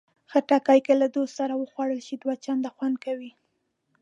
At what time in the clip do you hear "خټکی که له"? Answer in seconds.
0.31-1.07